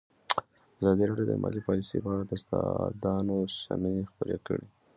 [0.79, 4.65] ازادي راډیو د مالي پالیسي په اړه د استادانو شننې خپرې کړي.